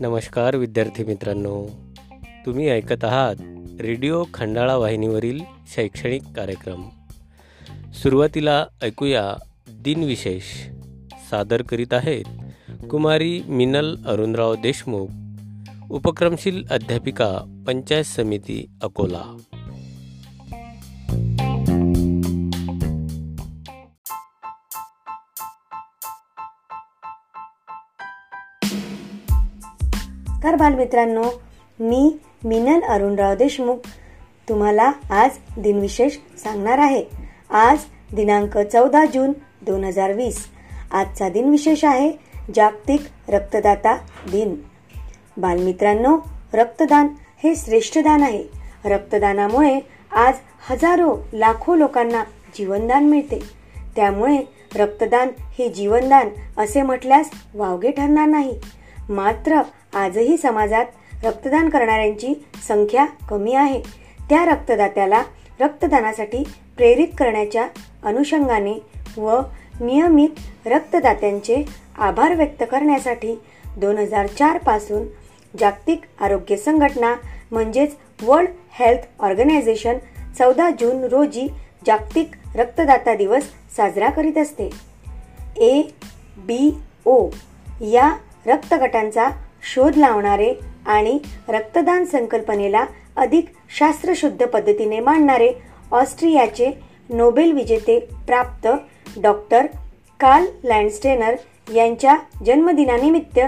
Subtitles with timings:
[0.00, 1.66] नमस्कार विद्यार्थी मित्रांनो.
[2.46, 3.34] तुम्ही ऐकत आहात
[3.80, 5.40] रेडिओ खंडाळा वाहिनीवरील
[5.76, 6.82] शैक्षणिक कार्यक्रम.
[7.92, 9.34] सुरुवातीला ऐकूया
[9.68, 10.42] दिनविशेष.
[11.30, 12.24] सादर करीत आहेत
[12.90, 15.06] कुमारी मिनल अरुणराव देशमुख
[15.90, 19.36] उपक्रमशील अध्यापिका पंचायत समिती अकोला.
[30.60, 31.22] बालमित्रांनो
[31.80, 33.76] मी मिनल अरुणराव देशमुख
[34.48, 37.04] तुम्हाला आज दिनविशेष सांगणार आहे.
[37.50, 37.78] आज
[38.16, 39.32] दिनांक चौदा जून
[39.62, 40.46] दोन हजार वीस.
[40.92, 42.12] आजचा दिनविशेष आहे
[42.54, 43.96] जागतिक रक्तदाता
[44.32, 44.54] दिन.
[45.36, 46.18] बालमित्रांनो
[46.54, 47.08] रक्तदान
[47.44, 48.44] हे श्रेष्ठ दान आहे.
[48.84, 49.80] रक्तदानामुळे
[50.12, 50.34] आज
[50.70, 52.24] हजारो लाखो लोकांना
[52.58, 53.40] जीवनदान मिळते.
[53.96, 54.38] त्यामुळे
[54.76, 58.60] रक्तदान हे जीवनदान असे म्हटल्यास वावगे ठरणार नाही.
[59.08, 59.60] मात्र
[59.94, 60.84] आजही समाजात
[61.24, 63.82] रक्तदान करणाऱ्यांची संख्या कमी आहे.
[64.30, 65.22] त्या रक्तदात्याला
[65.60, 66.44] रक्तदानासाठी
[66.76, 67.66] प्रेरित करण्याच्या
[68.04, 68.82] अनुषंगाने
[69.16, 69.40] व
[69.80, 70.28] नियमित
[70.66, 73.40] रक्तदात्यांचे आभार व्यक्त करण्यासाठी
[73.76, 75.02] दोन हजार चारपासून
[75.60, 77.14] जागतिक आरोग्य संघटना
[77.50, 79.98] म्हणजेच वर्ल्ड हेल्थ ऑर्गनायझेशन
[80.38, 81.48] चौदा जून रोजी
[81.86, 83.42] जागतिक रक्तदाता दिवस
[83.76, 84.70] साजरा करीत असते.
[85.56, 85.82] ए
[86.38, 87.28] बी ओ
[87.80, 88.16] या
[88.46, 89.28] रक्तगटांचा
[89.62, 90.54] शोध लावणारे
[90.86, 92.84] आणि रक्तदान संकल्पनेला
[93.16, 93.44] अधिक
[93.78, 95.52] शास्त्रशुद्ध पद्धतीने मांडणारे
[95.92, 96.70] ऑस्ट्रियाचे
[97.10, 98.68] नोबेल विजेते प्राप्त
[99.22, 99.66] डॉक्टर
[100.20, 101.34] कार्ल लँडस्टेनर
[101.74, 102.16] यांच्या
[102.46, 103.40] जन्मदिनानिमित्त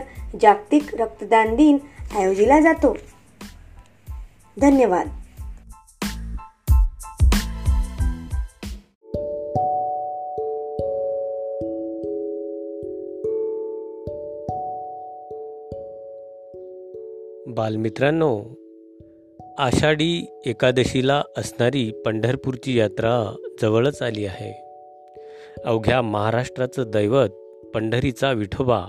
[0.43, 1.79] जागतिक रक्तदान दिन
[2.19, 2.97] आयोजिला जातो.
[4.61, 5.09] धन्यवाद.
[17.55, 18.41] बालमित्रांनो
[19.59, 24.65] आषाढी एकादशीला असणारी पंढरपूरची यात्रा जवळच आली आहे.
[25.65, 27.29] अवघ्या महाराष्ट्राचं दैवत
[27.75, 28.81] पंढरीचा विठोबा.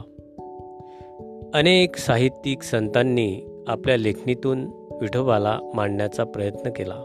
[1.54, 4.66] अनेक साहित्यिक संतांनी आपल्या लेखणीतून
[5.02, 7.04] विठोबाला मांडण्याचा प्रयत्न केला.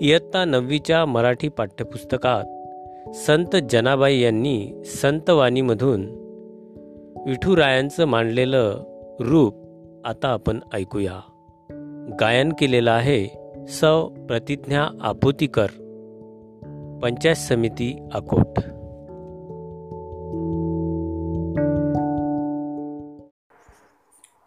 [0.00, 2.44] इयत्ता नववीच्या मराठी पाठ्यपुस्तकात
[3.14, 6.22] संत जनाबाई यांनी संतवाणीमधून
[7.26, 8.84] विठुरायांचं मांडलेलं
[9.20, 9.61] रूप
[10.04, 11.20] आता आपण ऐकूया.
[12.20, 13.28] गायन केलेलं आहे
[13.68, 13.80] स.
[14.26, 15.66] प्रतिज्ञा आपुतीकर.
[17.02, 18.58] पंचायत समिती अकोट.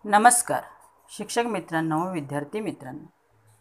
[0.05, 0.61] नमस्कार.
[1.17, 3.07] शिक्षक मित्रांनो विद्यार्थी मित्रांनो.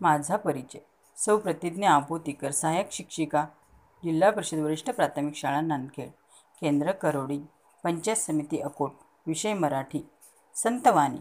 [0.01, 0.79] माझा परिचय.
[1.17, 1.37] सौ.
[1.37, 3.47] प्रतिज्ञा आपोतीकर सहाय्यक शिक्षिका
[4.05, 6.09] जिल्हा परिषद वरिष्ठ प्राथमिक शाळा नांदखेड.
[6.61, 7.41] केंद्र करोडी
[7.85, 8.91] पंचायत समिती अकोट.
[9.27, 10.09] विषय मराठी.
[10.55, 11.21] संतवाणी.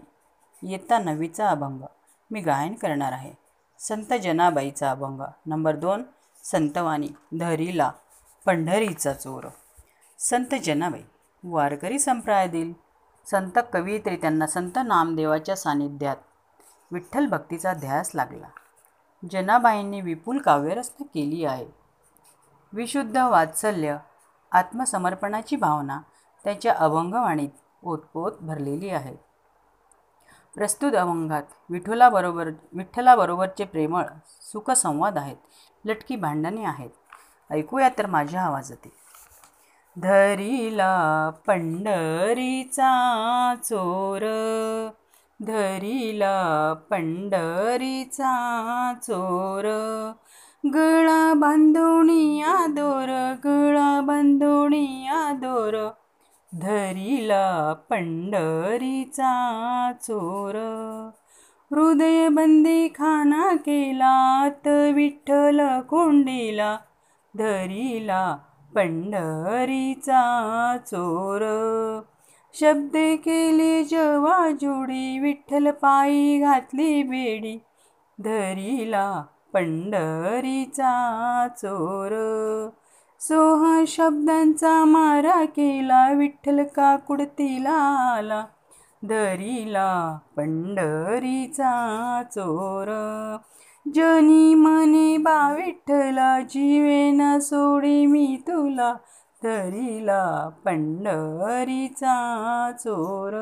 [0.63, 1.81] इयत्ता नववीचा अभंग.
[2.31, 3.33] मी गायन करणार आहे.
[3.79, 5.21] संत जनाबाईचा अभंग.
[5.45, 6.03] नंबर दोन
[6.43, 7.09] संतवाणी
[7.39, 7.91] धरीला
[8.45, 9.47] पंढरीचा चोर.
[10.19, 11.01] संत जनाबाई
[11.43, 12.73] वारकरी संप्रदायातील
[13.25, 16.17] संत कवयित्री त्यांना संत नामदेवाच्या सानिध्यात
[16.91, 18.47] विठ्ठल भक्तीचा ध्यास लागला.
[19.31, 21.65] जनाबाईंनी विपुल काव्यरचना केली आहे.
[22.73, 23.97] विशुद्ध वात्सल्य
[24.51, 26.01] आत्मसमर्पणाची भावना
[26.43, 27.49] त्याच्या अभंगवाणीत
[27.83, 29.32] ओतपोत भरलेली आहे.
[30.55, 34.03] प्रस्तुत अभंगात विठोलाबरोबर विठ्ठलाबरोबरचे प्रेमळ
[34.41, 35.37] सुखसंवाद आहेत.
[35.85, 36.89] लटकी भांडणे आहेत.
[37.51, 38.91] ऐकूया तर माझ्या आवाजातील
[40.01, 42.91] धरीला पंढरीचा
[43.63, 44.21] चोर
[45.39, 48.33] धरीला पंढरीचा
[49.03, 49.65] चोर
[50.73, 55.89] गळा बांधोणिया दोर गळा बांधोणिया दोर
[56.61, 59.31] धरीला पंढरीचा
[60.01, 60.55] चोर.
[61.71, 66.77] हृदय बंदी खाना केलात विठ्ठल कोंडीला.
[67.37, 68.37] धरीला
[68.75, 70.21] पंढरीचा
[70.85, 71.41] चोर.
[72.53, 77.57] शब्द केले जवा जोडी विठ्ठल पायी घातली बेडी.
[78.19, 79.23] धरीला
[79.53, 80.91] पंढरीचा
[81.57, 82.09] चोर.
[83.27, 87.73] सोह शब्दांचा मारा केला विठ्ठल का कुडतीला
[88.17, 88.45] आला.
[89.03, 93.37] दरीला पंढरीचा चोर.
[93.93, 98.93] जनी मने बा विठ्ठला जीवेना सोडी मी तुला.
[99.43, 102.15] दरीला पंढरीचा
[102.79, 103.33] चोर.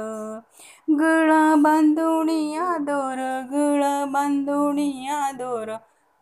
[1.00, 5.76] गळा बांधोणिया आदोर गळा बांधोणिया आदोर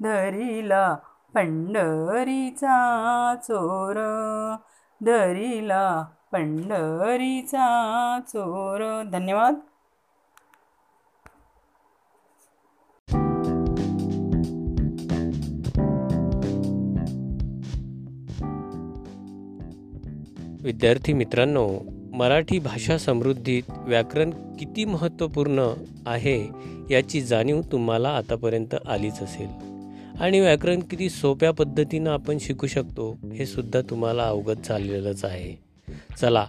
[0.04, 0.96] धरीला
[1.36, 3.96] पंढरीचा चोर
[5.02, 9.04] दरीला पंढरीचा चोर.
[9.12, 9.56] धन्यवाद.
[20.64, 21.70] विद्यार्थी मित्रांनो
[22.14, 25.68] मराठी भाषा समृद्धीत व्याकरण किती महत्त्वपूर्ण
[26.08, 26.50] आहे
[26.90, 29.69] याची जाणीव तुम्हाला आतापर्यंत आलीच असेल.
[30.20, 35.60] आणि व्याकरण किती सोप्या पद्धतीनं आपण शिकू शकतो हे सुद्धा तुम्हाला अवगत झालेलंच आहे.
[36.22, 36.46] चला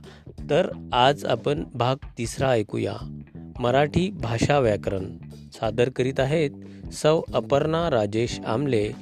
[0.51, 3.21] तर आज आपण भाग तिसरा ऐकूया.
[3.59, 5.17] मराठी भाषा व्याकरण.
[5.53, 6.51] सादर करीत आहेत
[6.93, 8.93] सौ अपर्णा राजेश आमले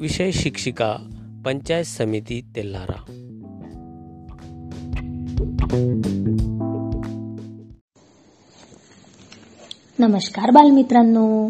[0.00, 0.96] विषय शिक्षिका
[1.44, 3.14] पंचायत समिती तेल्हारा.
[9.98, 11.48] नमस्कार बालमित्रांनो.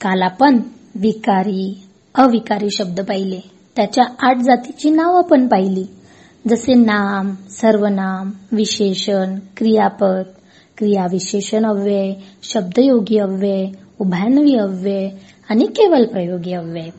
[0.00, 0.60] काल आपण
[0.94, 3.40] विकारी अविकारी शब्द पाहिले.
[3.76, 5.86] त्याच्या आठ जातीची नावं पण पाहिली.
[6.48, 10.22] जसे नाम सर्वनाम विशेषण क्रियापद
[10.78, 12.12] क्रियाविशेषण अव्यय
[12.42, 13.66] शब्दयोगी अव्यय
[13.98, 15.08] उभयान्वी अव्यय
[15.50, 16.90] आणि केवल प्रयोगी अव्यय.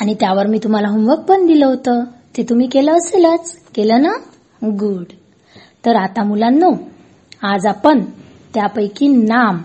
[0.00, 2.04] आणि त्यावर मी तुम्हाला होमवर्क पण दिलं होतं.
[2.36, 3.56] ते तुम्ही केलं असेलच.
[3.74, 4.12] केलं ना?
[4.66, 5.04] गुड
[5.86, 6.70] तर आता मुलांनो
[7.42, 8.04] आज आपण
[8.54, 9.62] त्यापैकी नाम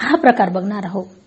[0.00, 1.21] हा प्रकार बघणार आहोत.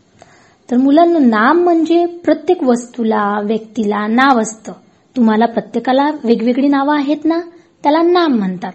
[0.71, 4.71] तर मुलांना नाम म्हणजे प्रत्येक वस्तूला व्यक्तीला नाव असतं.
[5.15, 7.39] तुम्हाला प्रत्येकाला वेगवेगळी नावं आहेत ना?
[7.83, 8.71] त्याला नाम म्हणतात.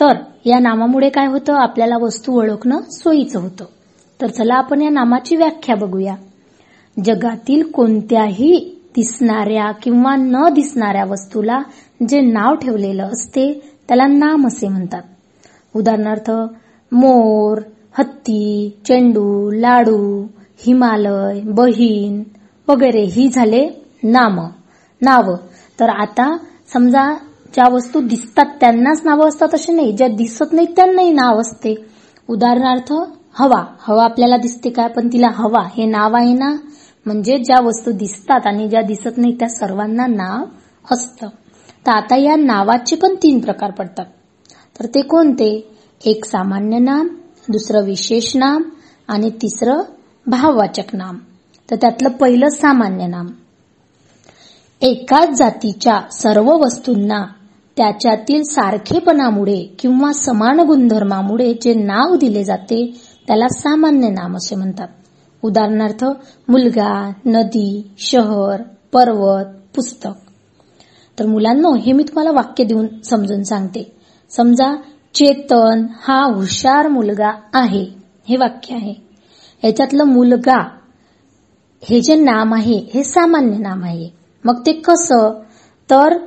[0.00, 0.12] तर
[0.44, 1.52] या नामामुळे काय होतं?
[1.52, 3.64] आपल्याला वस्तू ओळखणं सोयीचं होतं.
[4.20, 6.14] तर चला आपण या नामाची व्याख्या बघूया.
[7.04, 11.58] जगातील कोणत्याही दिसणाऱ्या किंवा न दिसणाऱ्या वस्तूला
[12.08, 15.02] जे नाव ठेवलेलं असते त्याला नाम असे म्हणतात.
[15.76, 16.30] उदाहरणार्थ
[16.92, 17.58] मोर
[17.98, 20.26] हत्ती चेंडू लाडू
[20.58, 22.22] हिमालय बहीण
[22.68, 23.68] वगैरे ही झाले
[24.02, 24.40] नाम.
[25.02, 25.36] नाव.
[25.80, 26.36] तर आता
[26.72, 27.14] समजा
[27.54, 29.92] ज्या वस्तू दिसतात त्यांनाच नावं असतात असे नाही.
[29.92, 31.74] ज्या दिसत नाहीत त्यांनाही नाव असते.
[32.28, 32.92] उदाहरणार्थ
[33.34, 33.64] हवा.
[33.80, 36.56] हवा आपल्याला दिसते काय पण तिला हवा हे नाव आहे ना?
[37.06, 40.44] म्हणजे ज्या वस्तू दिसतात आणि ज्या दिसत नाही त्या सर्वांना नाव
[40.90, 41.28] असतं.
[41.86, 44.06] तर आता या नावाचे पण तीन प्रकार पडतात.
[44.80, 45.72] तर ते कोणते?
[46.04, 47.08] एक सामान्य नाम
[47.48, 48.62] दुसरं विशेष नाम
[49.08, 49.82] आणि तिसरं
[50.26, 51.18] भाववाचक नाम
[51.70, 53.26] तर त्यातलं पहिलं सामान्य नाम.
[54.80, 57.26] एकाच जातीच्या सर्व वस्तूंना
[57.76, 64.88] त्याच्यातील सारखेपणामुळे किंवा समान गुणधर्मामुळे जे नाव दिले जाते त्याला सामान्य नाम असे म्हणतात.
[65.42, 66.04] उदाहरणार्थ
[66.48, 68.62] मुलगा नदी शहर
[68.92, 69.44] पर्वत
[69.76, 70.10] पुस्तक.
[71.18, 73.96] तर मुलांनो हे मी तुम्हाला वाक्य देऊन समजून सांगते.
[74.30, 74.76] समजा
[75.14, 77.86] चेतन हा हुशार मुलगा आहे.
[78.28, 79.05] हे वाक्य आहे.
[79.64, 80.68] याच्यातलं मुलगा
[81.84, 84.10] हे जे नाम आहे हे सामान्य नाम आहे.
[84.44, 85.40] मग ते कसं?
[85.90, 86.18] तर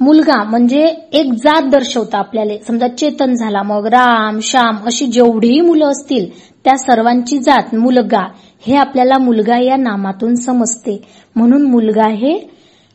[0.00, 2.52] मुलगा म्हणजे एक जात दर्शवतं आपल्याला.
[2.66, 6.26] समजा चेतन झाला मग राम श्याम अशी जेवढीही मुलं असतील
[6.64, 8.28] त्या सर्वांची जात मुलगा
[8.66, 11.02] हे आपल्याला मुलगा या नामातून समजते.
[11.36, 12.50] म्हणून मुलगा हे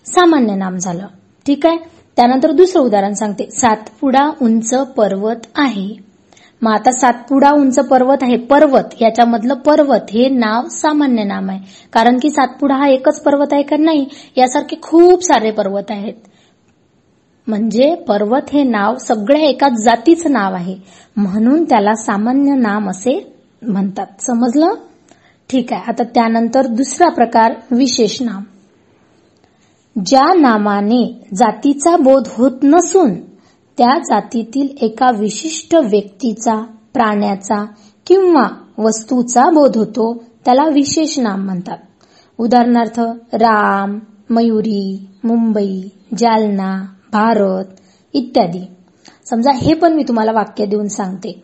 [0.05, 1.07] सामान्य नाम झालं.
[1.45, 1.77] ठीक आहे?
[2.15, 3.51] त्यानंतर दुसरं उदाहरण सांगते.
[3.51, 6.08] सातपुडा उंच पर्वत आहे.
[6.61, 8.37] मग आता सातपुडा उंच पर्वत आहे.
[8.37, 11.59] पर्वत याच्यामधलं पर्वत हे नाव सामान्य नाम आहे.
[11.93, 14.05] कारण की सातपुडा हा एकच पर्वत आहे का नाही
[14.37, 16.13] यासारखे खूप सारे पर्वत आहेत.
[17.47, 20.75] म्हणजे पर्वत हे नाव सगळ्या एकाच जातीचं नाव आहे.
[21.17, 24.07] म्हणून त्याला सामान्य नाम असे म्हणतात.
[24.19, 24.73] समजलं?
[25.49, 25.81] ठीक आहे.
[25.87, 28.43] आता त्यानंतर दुसरा प्रकार विशेष नाम.
[30.05, 33.28] ज्या नामाने जातीचा बोध होत नसून
[33.79, 37.65] त्या जातीतील एका विशिष्ट व्यक्तीचा प्राण्याचा
[38.07, 41.77] किंवा वस्तूचा बोध होतो त्याला विशेष नाम म्हणतात.
[42.37, 42.99] उदाहरणार्थ
[43.33, 45.81] राम मयुरी मुंबई
[46.17, 47.65] जालना भारत
[48.13, 48.67] इत्यादी.
[49.29, 51.43] समजा हे पण मी तुम्हाला वाक्य देऊन सांगते.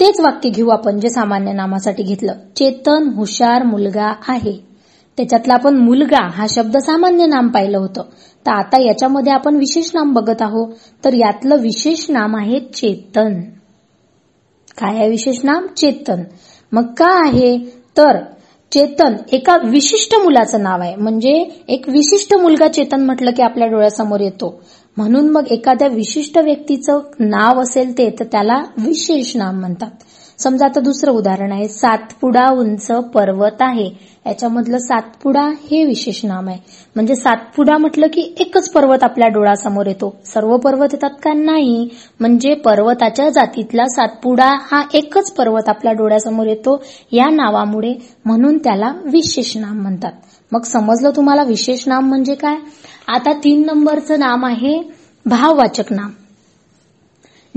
[0.00, 2.32] तेच वाक्य घेऊ आपण जे सामान्य नामासाठी घेतलं.
[2.56, 4.74] चेतन हुशार मुलगा आहे.
[5.16, 8.02] त्याच्यातला आपण मुलगा हा शब्द सामान्य नाम पाहिलं होतं.
[8.46, 10.68] तर आता याच्यामध्ये आपण विशेष नाम बघत आहोत.
[11.04, 13.40] तर यातलं विशेष नाम आहे चेतन.
[14.78, 15.66] काय आहे विशेष नाम?
[15.66, 16.22] चेतन.
[16.72, 17.58] मग का आहे?
[17.96, 18.18] तर
[18.72, 20.96] चेतन एका विशिष्ट मुलाचं नाव आहे.
[20.96, 24.60] म्हणजे एक विशिष्ट मुलगा चेतन म्हटलं की आपल्या डोळ्यासमोर येतो.
[24.96, 29.90] म्हणून मग एखाद्या विशिष्ट व्यक्तीचं नाव असेल ते तर त्याला विशेष नाम म्हणतात.
[30.38, 34.14] समजा आता दुसरं उदाहरण आहे सातपुडा उंच पर्वत आहे.
[34.26, 36.58] याच्यामधलं सातपुडा हे विशेष नाम आहे.
[36.94, 40.16] म्हणजे सातपुडा म्हटलं की एकच पर्वत आपल्या डोळ्यासमोर येतो.
[40.24, 41.32] सर्व पर्वत येतात का?
[41.32, 41.88] नाही.
[42.20, 46.84] म्हणजे पर्वताच्या जातीतला सातपुडा हा एकच पर्वत आपल्या डोळ्यासमोर येतो.
[47.12, 50.12] या नावामुळे म्हणून त्याला विशेष नाम म्हणतात.
[50.52, 52.56] मग समजलं तुम्हाला विशेष नाम म्हणजे काय?
[53.08, 54.82] आता तीन नंबरचं नाम आहे
[55.26, 56.10] भाववाचक नाम.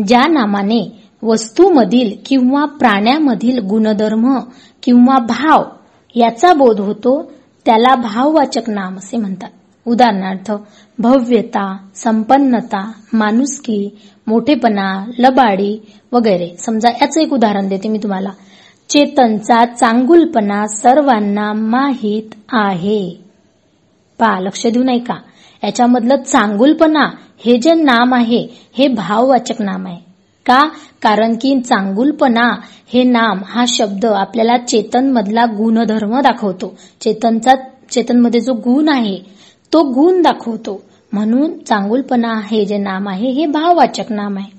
[0.08, 4.40] ज्या नामाने वस्तूमधील किंवा प्राण्यामधील गुणधर्म
[4.84, 5.64] किंवा भाव
[6.16, 7.32] याचा बोध होतो
[7.66, 9.50] त्याला भाववाचक नाम असे म्हणतात.
[9.86, 10.52] उदाहरणार्थ
[11.00, 13.98] भव्यता संपन्नता माणुसकी
[14.28, 16.56] मोठेपणा लबाडी वगैरे.
[16.60, 18.30] समजा याचं एक उदाहरण देते मी तुम्हाला.
[18.90, 23.10] चेतनचा चांगुलपणा सर्वांना माहीत आहे.
[24.20, 25.16] पा लक्ष देऊ नाही का
[25.64, 27.10] याच्यामधलं चांगुलपणा
[27.46, 28.48] हे जे नाम आहे
[28.78, 30.07] हे भाववाचक नाम आहे.
[30.48, 30.70] का?
[31.02, 32.56] कारण की चांगुलपणा
[32.94, 36.78] हे नाम हा शब्द आपल्याला चेतन मधला गुणधर्म दाखवतो.
[37.02, 37.54] चेतनचा
[37.92, 39.20] चेतनमध्ये जो गुण आहे
[39.74, 40.84] तो गुण दाखवतो.
[41.12, 44.58] म्हणून चांगुलपणा हे जे नाम आहे हे भाववाचक नाम आहे.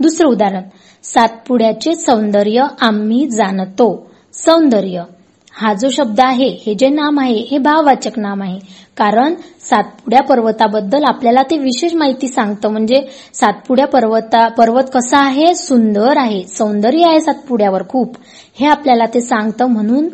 [0.00, 0.62] दुसरं उदाहरण
[1.02, 4.10] सातपुड्याचे सौंदर्य आम्ही जाणतो.
[4.32, 5.02] सौंदर्य
[5.52, 8.58] हा जो शब्द आहे हे जे नाम आहे हे भाववाचक नाम आहे.
[8.96, 12.68] कारण सातपुड्या पर्वताबद्दल आपल्याला ते विशेष माहिती सांगतं.
[12.68, 13.00] म्हणजे
[13.34, 15.54] सातपुड्या पर्वता पर्वत कसा आहे?
[15.54, 16.42] सुंदर आहे.
[16.48, 18.16] सौंदर्य आहे सातपुड्यावर खूप.
[18.54, 20.08] हे आपल्याला ते सांगतं म्हणून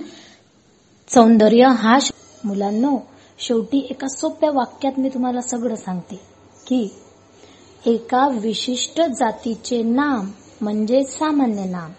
[1.08, 1.98] सौंदर्य हा
[2.44, 2.96] मुलांनो
[3.38, 6.20] शेवटी एका सोप्या वाक्यात मी तुम्हाला सगळं सांगते
[6.66, 6.88] की
[7.86, 10.28] एका विशिष्ट जातीचे नाम
[10.60, 11.90] म्हणजे सामान्य नाम.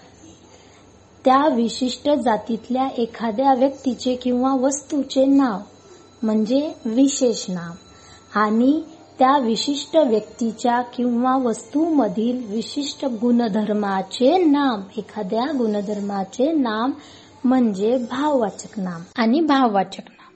[1.25, 5.57] त्या विशिष्ट जातीतल्या एखाद्या व्यक्तीचे किंवा वस्तूचे नाव
[6.23, 7.71] म्हणजे विशेष नाम.
[8.39, 8.81] आणि
[9.19, 16.91] त्या विशिष्ट व्यक्तीच्या किंवा वस्तूमधील विशिष्ट गुणधर्माचे नाम एखाद्या गुणधर्माचे नाम
[17.43, 20.33] म्हणजे भाववाचक नाम आणि भाववाचक नाम.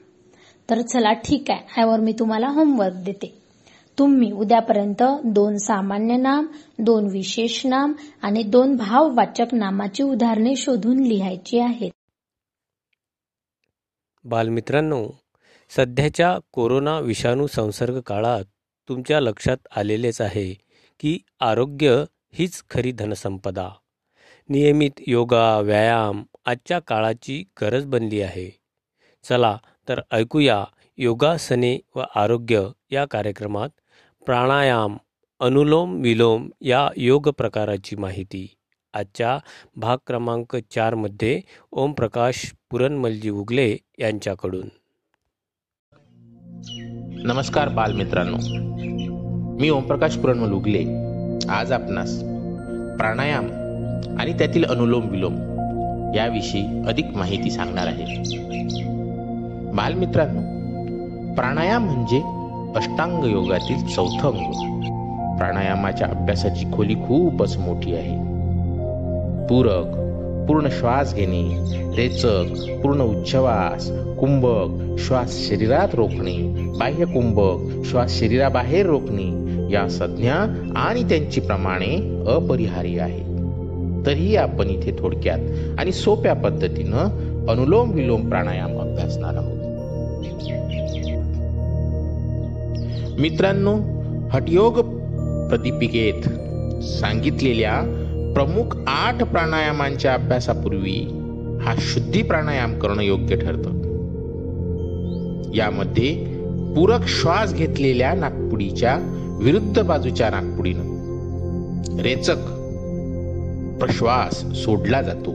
[0.70, 3.38] तर चला ठीक आहे यावर मी तुम्हाला होमवर्क देते.
[3.98, 6.46] तुम्ही उद्यापर्यंत दोन सामान्य नाम
[6.78, 7.92] दोन विशेष नाम
[8.22, 11.90] आणि दोन भाववाचक नामाची उदाहरणे शोधून लिहायची आहेत.
[14.24, 15.06] बालमित्रांनो
[15.70, 18.44] सध्याच्या कोरोना विषाणू संसर्ग काळात
[18.88, 20.54] तुमच्या लक्षात आलेलेच आहे
[21.00, 23.68] की आरोग्य हीच खरी धनसंपदा.
[24.48, 28.50] नियमित योगा व्यायाम आजच्या काळाची गरज बनली आहे.
[29.24, 29.58] चला
[29.88, 30.64] तर ऐकूया
[30.96, 33.68] योगासने व आरोग्य या कार्यक्रमात
[34.26, 34.96] प्राणायाम
[35.40, 38.54] अनुलोम विलोम या योग प्रकाराची माहिती.
[38.94, 39.38] आजच्या
[39.76, 41.40] भाग क्रमांक चारमध्ये
[41.72, 44.68] ओमप्रकाश पुरणमलजी उगले यांच्याकडून.
[47.24, 48.36] नमस्कार बालमित्रांनो.
[49.60, 50.84] मी ओमप्रकाश पुरणमलुगले
[51.48, 52.18] आज आपणास
[52.98, 53.44] प्राणायाम
[54.20, 55.34] आणि त्यातील अनुलोम विलोम
[56.14, 58.04] याविषयी अधिक माहिती सांगणार आहे.
[59.74, 60.40] बालमित्रांनो
[61.34, 62.22] प्राणायाम म्हणजे
[62.76, 64.52] अष्टांग योगातील चौथं अंग.
[65.36, 68.16] प्राणायामाच्या अभ्यासाची खोली खूपच मोठी आहे.
[69.46, 70.07] पूरक
[70.48, 71.56] पूर्ण श्वास घेणे
[71.96, 72.44] रेचक
[72.82, 76.36] पूर्ण उच्छवास कुंभक श्वास शरीरात रोखणे
[76.78, 80.34] बाह्य कुंभक श्वास शरीराबाहेर रोखणे या संज्ञा
[80.76, 83.28] आणि त्यांची प्रमाणे अपरिहार्य आहे
[84.06, 85.38] तरीही आपण इथे थोडक्यात
[85.78, 87.04] आणि सोप्या पद्धतीनं
[87.48, 89.58] अनुलोम विलोम प्राणायाम अभ्यासणार आहोत.
[93.20, 93.76] मित्रांनो
[94.30, 94.72] हटयोग
[95.48, 96.28] प्रदीपिकेत
[96.82, 98.04] सांगितलेल्या
[98.34, 101.06] प्रमुख आठ प्राणायामांच्या अभ्यासापूर्वी
[101.62, 103.78] हा शुद्धी प्राणायाम करणं योग्य ठरतं.
[105.54, 106.24] यामध्ये
[106.76, 108.98] पूरक श्वास घेतलेल्या नागपुडीच्या
[109.40, 110.98] विरुद्ध बाजूच्या नागपुडीनं
[112.02, 112.36] रेचक
[113.80, 115.30] प्रश्वास सोडला जातो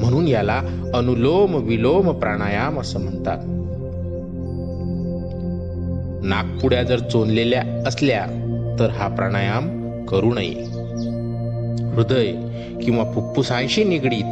[0.00, 0.62] म्हणून याला
[0.94, 3.38] अनुलोम विलोम प्राणायाम असं म्हणतात.
[6.24, 8.26] नागपुड्या जर चोनलेल्या असल्या
[8.78, 10.75] तर हा प्राणायाम करू नये.
[11.96, 12.32] हृदय
[12.84, 14.24] किंवा फुफ्फुसांशी निगडीत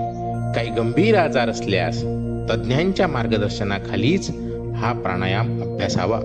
[0.54, 2.02] काही गंभीर आजार असल्यास
[2.50, 4.30] तज्ज्ञांच्या मार्गदर्शनाखालीच
[4.76, 6.16] हा प्राणायाम अभ्यासावा.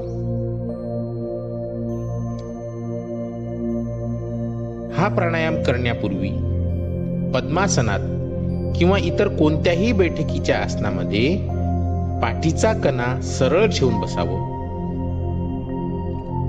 [4.98, 6.30] हा प्राणायाम करण्यापूर्वी
[7.34, 8.00] पद्मासनात
[8.78, 11.36] किंवा इतर कोणत्याही बैठकीच्या आसनामध्ये
[12.22, 14.60] पाठीचा कणा सरळ ठेवून बसावं.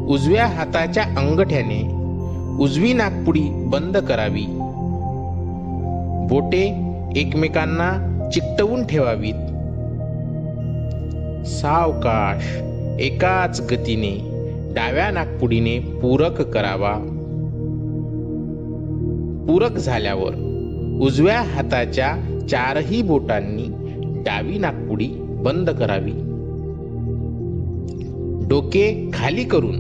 [0.06, 2.00] उजव्या हाताच्या अंगठ्याने
[2.64, 4.60] उजवी नागपुडी बंद करावी.
[6.31, 7.93] बोटे एकमेकांना
[8.33, 9.35] चिकटवून ठेवावीत.
[11.47, 12.63] सावकाश
[13.01, 14.19] एकाच गतीने
[14.75, 16.93] डाव्या नागपुडीने पूरक करावा.
[19.49, 20.35] पूरक झाल्यावर
[21.03, 22.17] उजव्या हाताच्या
[22.51, 23.65] चारही बोटांनी
[24.23, 26.13] डावी नागपुडी बंद करावी.
[28.49, 29.75] डोके खाली करून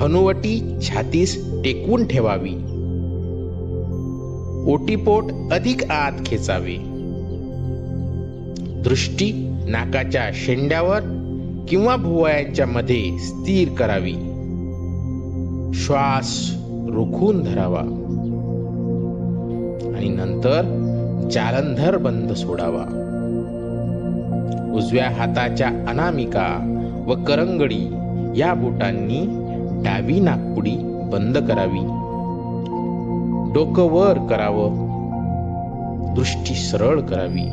[0.00, 2.54] हनुवटी छातीस टेकवून ठेवावी.
[4.66, 6.76] ओटीपोट अधिक आत खेचावे.
[8.82, 11.00] दृष्टी नाकाच्या शेंड्यावर
[11.68, 14.14] किंवा भुवयांच्या मध्ये स्थिर करावी.
[15.74, 16.56] श्वास
[16.88, 17.80] रोखून धरावा.
[19.96, 20.62] आणि नंतर
[21.32, 22.98] जालंधर बंद सोडावा.
[24.74, 27.94] उजव्या हाताच्या अनामिका व करंगडी
[28.40, 29.26] या बोटांनी
[29.84, 30.76] डावी नाकपुडी
[31.12, 32.01] बंद करावी.
[33.54, 34.92] डोकं वर करावं.
[36.14, 37.50] दृष्टी सरळ करावी.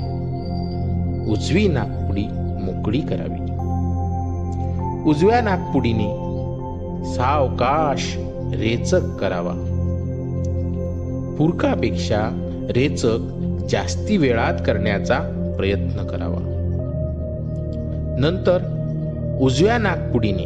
[1.32, 2.26] उजवी नागपुडी
[2.64, 3.42] मोकळी करावी.
[5.10, 6.08] उजव्या नागपुडीने
[7.14, 8.18] सावकाश
[8.54, 9.54] रेचक करावा.
[11.38, 13.18] पुरकापेक्षा रेचक
[13.70, 15.20] जास्ती वेळात करण्याचा
[15.58, 16.56] प्रयत्न करावा.
[18.20, 18.58] नंतर
[19.42, 20.46] उजव्या नागपुडीने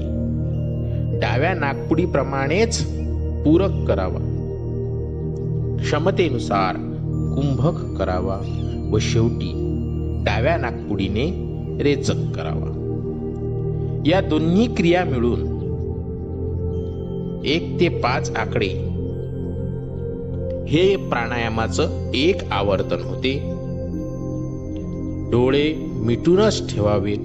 [1.19, 2.83] डाव्या नागपुडीप्रमाणेच
[3.43, 4.32] पूरक करावा.
[5.83, 6.75] क्षमतेनुसार
[7.35, 8.39] कुंभक करावा
[8.93, 9.51] व शेवटी
[10.25, 12.69] डाव्या नागपुडीने रेचक करावा.
[14.05, 15.53] या दोन्ही क्रिया मिळून
[17.45, 18.67] एक ते पाच आकडे
[20.67, 23.39] हे प्राणायामाचं एक आवर्तन होते.
[25.31, 27.19] डोळे मिटूनच ठेवावेत.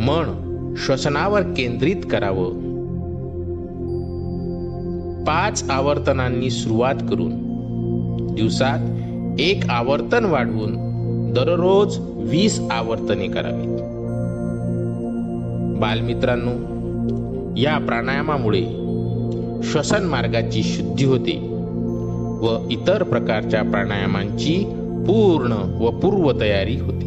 [0.00, 0.44] मन
[0.76, 2.57] श्वसनावर केंद्रित करावं.
[5.28, 7.30] पाच आवर्तनांनी सुरुवात करून
[8.34, 8.78] दिवसात
[9.40, 10.76] एक आवर्तन वाढवून
[11.32, 13.78] दररोज वीस आवर्तने करावीत.
[15.80, 16.50] बालमित्रांनो
[17.56, 18.62] या प्राणायामामुळे
[19.62, 21.38] श्वसन मार्गाची शुद्धी होते
[22.46, 24.64] व इतर प्रकारच्या प्राणायामांची
[25.06, 27.06] पूर्ण व पूर्वतयारी होते.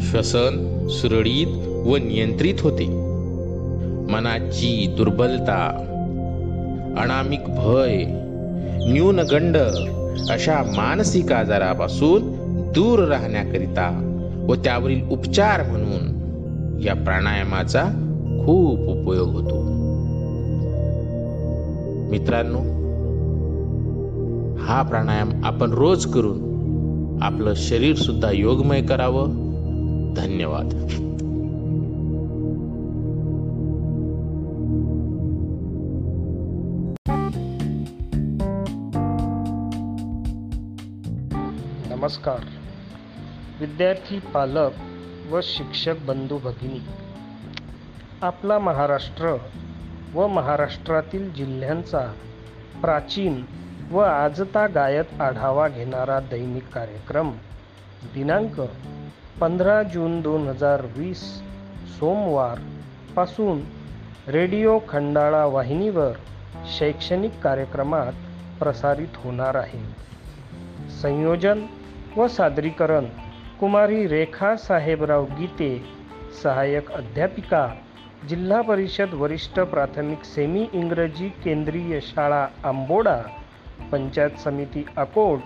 [0.00, 2.86] श्वसन सुरळीत व नियंत्रित होते.
[4.12, 5.92] मनाची दुर्बलता
[6.98, 8.04] अनामिक भय
[8.92, 9.56] न्यूनगंड
[10.30, 12.22] अशा मानसिक आजारापासून
[12.74, 14.02] दूर राहण्याकरिता
[14.48, 16.16] व त्यावरील उपचार म्हणून
[16.84, 17.82] या प्राणायामाचा
[18.46, 19.62] खूप उपयोग होतो.
[22.10, 22.58] मित्रांनो
[24.58, 26.46] हा प्राणायाम आपण रोज करून
[27.22, 29.26] आपलं शरीर सुद्धा योगमय करावं.
[30.16, 30.68] धन्यवाद.
[43.76, 44.70] विद्यार्थी पालक
[45.30, 46.80] व शिक्षक बंधू भगिनी
[48.22, 49.36] आपला महाराष्ट्र
[50.14, 52.12] व महाराष्ट्रातील जिल्ह्यांचा
[52.80, 53.44] प्राचीन
[53.90, 57.30] व आजता गायत आढावा घेणारा दैनिक कार्यक्रम
[58.14, 58.60] दिनांक
[59.40, 61.42] पंधरा जून दोन हजार वीस
[61.98, 63.60] सोमवारपासून
[64.28, 66.12] रेडिओ खंडाळा वाहिनीवर
[66.78, 68.12] शैक्षणिक कार्यक्रमात
[68.58, 69.80] प्रसारित होणार आहे.
[70.90, 71.66] संयोजन
[72.16, 73.04] व सादरीकरण
[73.60, 75.84] कुमारी रेखा साहेबराव गीते
[76.42, 77.74] सहाय्यक अध्यापिका
[78.28, 83.22] जिल्हा परिषद वरिष्ठ प्राथमिक सेमी इंग्रजी केंद्रीय शाळा आंबोडा
[83.92, 85.38] पंचायत समिती अकोट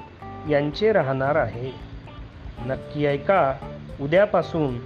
[0.51, 1.73] यांचे राहणार आहे.
[2.59, 3.55] नक्की ऐका
[4.01, 4.79] उद्यापासून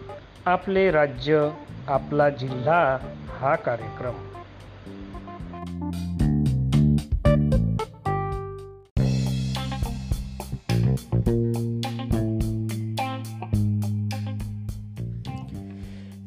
[0.46, 1.48] आपले राज्य
[1.88, 2.98] आपला जिल्हा
[3.40, 4.23] हा कार्यक्रम.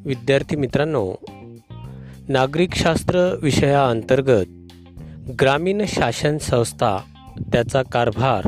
[0.07, 1.15] विद्यार्थी मित्रांनो
[2.27, 4.45] नागरिकशास्त्र विषयाअंतर्गत
[5.41, 6.97] ग्रामीण शासन संस्था
[7.51, 8.47] त्याचा कारभार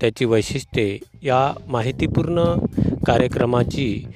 [0.00, 2.44] त्याची वैशिष्ट्ये या माहितीपूर्ण
[3.06, 4.06] कार्यक्रमाची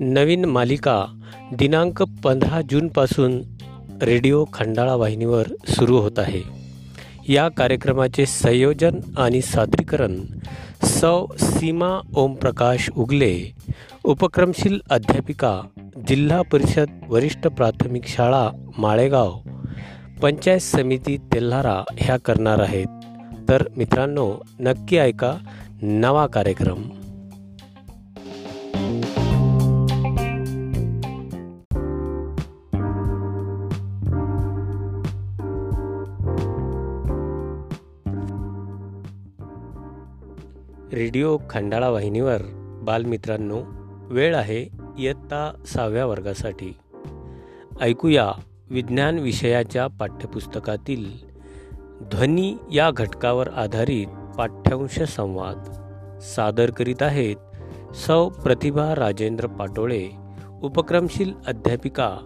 [0.00, 1.04] नवीन मालिका
[1.52, 3.42] दिनांक पंधरा जूनपासून
[4.02, 6.42] रेडिओ खंडाळा वाहिनीवर सुरू होत आहे.
[7.32, 10.20] या कार्यक्रमाचे संयोजन आणि सादरीकरण
[10.82, 13.52] सौ सीमा ओमप्रकाश उगले
[14.04, 15.60] उपक्रमशील अध्यापिका
[16.08, 19.38] जिल्हा परिषद वरिष्ठ प्राथमिक शाळा माळेगाव
[20.22, 22.86] पंचायत समिती तेल्हारा ह्या करणार आहेत.
[23.48, 25.36] तर मित्रांनो नक्की ऐका
[25.82, 26.82] नवा कार्यक्रम.
[40.92, 42.42] रेडिओ खंडाळा वाहिनीवर
[42.80, 43.60] बालमित्रांनो
[44.14, 46.76] वेळ आहे इयत्ता सहाव्या वर्गासाठी.
[47.80, 48.32] ऐकूया
[48.70, 51.30] विज्ञान विषयाच्या पाठ्यपुस्तकातील
[52.02, 55.58] ध्वनी या घटकावर आधारित पाठ्यांश संवाद.
[56.20, 57.36] सादर करीत आहेत
[57.94, 60.08] सौ प्रतिभा राजेंद्र पाटोळे
[60.62, 62.16] उपक्रमशील अध्यापिका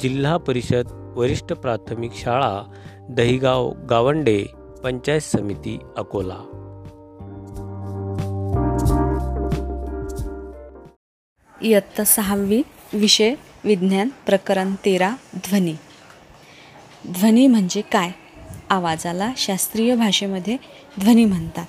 [0.00, 2.62] जिल्हा परिषद वरिष्ठ प्राथमिक शाळा
[3.10, 4.44] दहिगाव गावंडे
[4.84, 6.63] पंचायत समिती अकोला.
[11.62, 12.62] इयत्ता सहावी
[12.92, 15.74] विषय विज्ञान प्रकरण तेरा ध्वनी.
[17.08, 18.10] ध्वनी म्हणजे काय?
[18.70, 20.56] आवाजाला शास्त्रीय भाषेमध्ये
[21.00, 21.66] ध्वनी म्हणतात.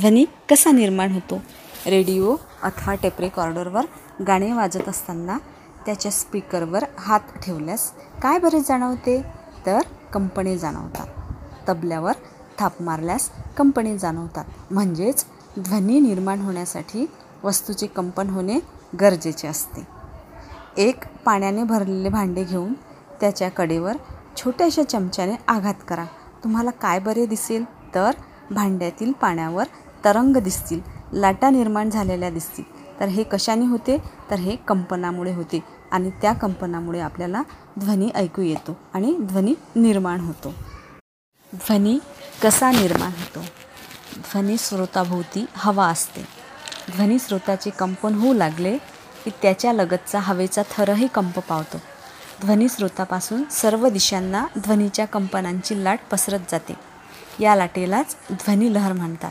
[0.00, 1.42] ध्वनी कसा निर्माण होतो?
[1.86, 3.84] रेडिओ अथवा टेप रेकॉर्डरवर
[4.26, 5.38] गाणे वाजत असताना
[5.86, 9.22] त्याच्या स्पीकरवर हात ठेवल्यास काय बरे जाणवते?
[9.66, 9.80] तर
[10.12, 11.06] कंपनी जाणवतात.
[11.68, 12.12] तबल्यावर
[12.58, 14.44] थाप मारल्यास कंपनी जाणवतात.
[14.70, 15.24] म्हणजेच
[15.58, 17.06] ध्वनी निर्माण होण्यासाठी
[17.44, 18.58] वस्तूचे कंपन होणे
[19.00, 19.86] गरजेचे असते.
[20.76, 22.72] एक पाण्याने भरलेले भांडे घेऊन
[23.20, 23.96] त्याच्या कडेवर
[24.36, 26.04] छोट्याशा चमच्याने आघात करा.
[26.44, 27.64] तुम्हाला काय बरे दिसेल?
[27.94, 28.10] तर
[28.50, 29.64] भांड्यातील पाण्यावर
[30.04, 30.80] तरंग दिसतील.
[31.12, 32.64] लाटा निर्माण झालेल्या दिसतील.
[33.00, 33.98] तर हे कशाने होते?
[34.30, 37.42] तर हे कंपनामुळे होते आणि त्या कंपनामुळे आपल्याला
[37.78, 40.54] ध्वनी ऐकू येतो आणि ध्वनी निर्माण होतो.
[41.54, 41.98] ध्वनी
[42.42, 43.40] कसा निर्माण होतो?
[44.16, 46.41] ध्वनी स्रोताभोवती हवा असते.
[46.90, 48.78] ध्वनिस्रोताचे कंपन होऊ लागले
[49.24, 51.80] की त्याच्या लगतचा हवेचा थरही कंप पावतो.
[52.40, 56.74] ध्वनिस्रोतापासून सर्व दिशांना ध्वनीच्या कंपनांची लाट पसरत जाते.
[57.40, 59.30] या लाटेलाच ध्वनिलहर म्हणतात.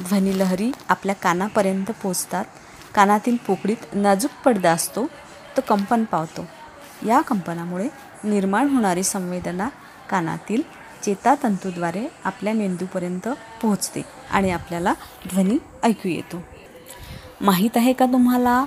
[0.00, 2.44] ध्वनिलहरी आपल्या कानापर्यंत पोचतात.
[2.94, 5.06] कानातील पोकळीत नाजूक पडदा असतो
[5.56, 6.46] तो कंपन पावतो.
[7.06, 7.88] या कंपनामुळे
[8.24, 9.68] निर्माण होणारी संवेदना
[10.10, 10.62] कानातील
[11.04, 13.28] चेतातंतूद्वारे आपल्या मेंदूपर्यंत
[13.62, 14.94] पोहोचते आणि आपल्याला
[15.32, 16.42] ध्वनी ऐकू येतो.
[17.40, 18.64] माहीत आहे का तुम्हाला?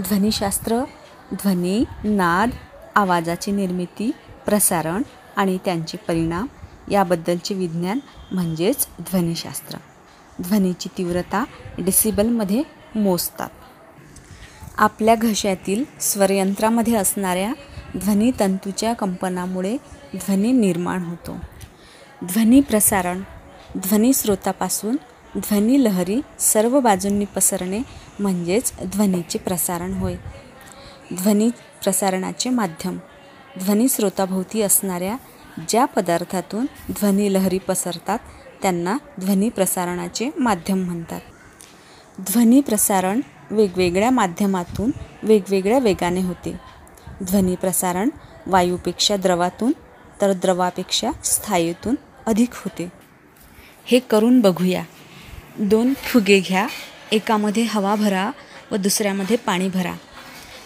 [0.00, 0.84] ध्वनिशास्त्र
[1.32, 2.50] ध्वनी नाद
[2.94, 4.10] आवाजाची निर्मिती
[4.46, 5.02] प्रसारण
[5.36, 6.46] आणि त्यांचे परिणाम
[6.90, 7.98] याबद्दलचे विज्ञान
[8.32, 9.78] म्हणजेच ध्वनिशास्त्र.
[10.42, 11.44] ध्वनीची तीव्रता
[11.78, 12.62] डिसिबलमध्ये
[12.94, 13.48] मोजतात.
[14.76, 17.52] आपल्या घशातील स्वरयंत्रामध्ये असणाऱ्या
[17.96, 19.76] ध्वनितंतूच्या कंपनामुळे
[20.14, 21.36] ध्वनी निर्माण होतो.
[22.24, 23.22] ध्वनी प्रसारण
[23.78, 24.96] ध्वनी स्रोतापासून
[25.38, 27.80] ध्वनी लहरी सर्व बाजूंनी पसरणे
[28.18, 30.14] म्हणजेच ध्वनीचे प्रसारण होय.
[31.22, 31.50] ध्वनी
[31.82, 32.98] प्रसारणाचे माध्यम.
[33.58, 35.16] ध्वनी स्रोताभोवती असणाऱ्या
[35.68, 38.18] ज्या पदार्थातून ध्वनी लहरी पसरतात
[38.62, 41.20] त्यांना ध्वनी प्रसारणाचे माध्यम म्हणतात.
[42.20, 44.90] ध्वनी प्रसारण वेगवेगळ्या माध्यमातून
[45.22, 46.60] वेगवेगळ्या वेगाने होते.
[47.22, 48.08] ध्वनी प्रसारण
[48.46, 49.72] वायूपेक्षा द्रवातून
[50.20, 51.94] तर द्रवापेक्षा स्थायीतून
[52.26, 52.92] अधिक होते.
[53.84, 54.82] हे करून बघूया.
[55.58, 56.66] दोन फुगे घ्या
[57.12, 58.30] एकामध्ये हवा भरा
[58.70, 59.94] व दुसऱ्यामध्ये पाणी भरा.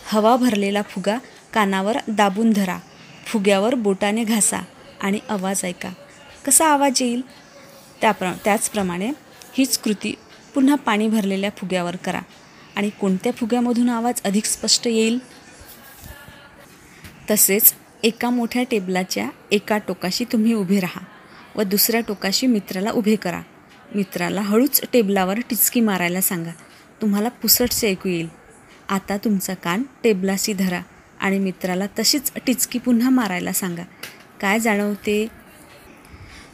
[0.07, 1.19] हवा भरलेला फुगा
[1.53, 2.79] कानावर दाबून धरा.
[3.27, 4.59] फुग्यावर बोटाने घासा
[5.01, 5.91] आणि आवाज ऐका.
[6.47, 7.23] कसा आवाज येईल?
[8.01, 9.11] त्याप्र त्याचप्रमाणे
[9.55, 10.15] हीच कृती
[10.55, 12.21] पुन्हा पाणी भरलेल्या फुग्यावर करा
[12.77, 15.19] आणि कोणत्या फुग्यामधून आवाज अधिक स्पष्ट येईल?
[17.31, 21.05] तसेच एका मोठ्या टेबलाच्या एका टोकाशी तुम्ही उभे राहा
[21.57, 23.41] व दुसऱ्या टोकाशी मित्राला उभे करा.
[23.95, 26.51] मित्राला हळूच टेबलावर टिचकी मारायला सांगा.
[27.03, 28.29] तुम्हाला पुसटसे ऐकू येईल.
[28.89, 30.81] आता तुमचा कान टेबलाशी धरा
[31.21, 33.83] आणि मित्राला तशीच टिचकी पुन्हा मारायला सांगा.
[34.41, 35.29] काय जाणवते?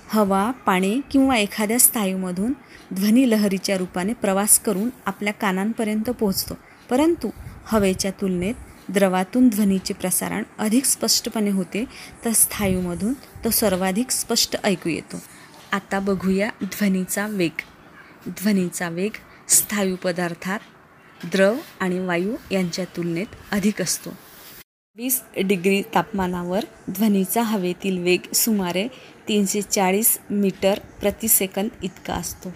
[0.09, 2.53] हवा पाणी किंवा एखाद्या स्थायूमधून
[2.95, 6.59] ध्वनी लहरीच्या रूपाने प्रवास करून आपल्या कानांपर्यंत पोहोचतो.
[6.91, 7.31] परंतु
[7.65, 8.55] हवेच्या तुलनेत
[8.89, 11.85] द्रवातून ध्वनीचे प्रसारण अधिक स्पष्टपणे होते
[12.25, 13.13] तर स्थायूमधून
[13.45, 15.23] तो सर्वाधिक स्पष्ट ऐकू येतो.
[15.73, 17.61] आता बघूया ध्वनीचा वेग.
[18.29, 19.11] ध्वनीचा वेग
[19.49, 20.59] स्थायू पदार्थात
[21.25, 24.11] द्रव आणि वायू यांच्या तुलनेत अधिक असतो.
[24.97, 28.89] वीस डिग्री तापमानावर ध्वनीचा हवेतील वेग सुमारे
[29.29, 32.53] तीनशे चाळीस मीटर प्रति सेकंद इतका असतो.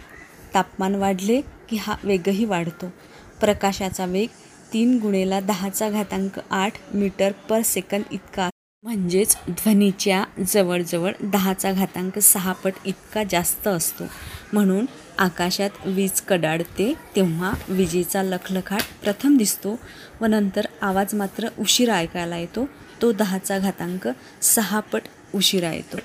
[0.55, 2.93] तापमान वाढले की हा वेगही वाढतो.
[3.41, 4.29] प्रकाशाचा वेग
[4.73, 8.49] तीन गुणेला दहाचा घातांक आठ मीटर पर सेकंद इतका
[8.85, 14.05] म्हणजेच ध्वनीच्या जवळजवळ दहाचा घातांक सहा पट इतका जास्त असतो.
[14.53, 14.87] म्हणून
[15.19, 19.77] आकाशात वीज कडाडते तेव्हा विजेचा लखलखाट प्रथम दिसतो
[20.21, 22.67] व नंतर आवाज मात्र उशिरा ऐकायला येतो.
[23.03, 24.09] तो दहाचा घातांक
[24.43, 25.03] सहा पट
[25.35, 25.97] उशिरा येतो.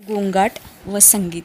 [0.00, 0.52] गोंगाट
[0.86, 1.42] व संगीत.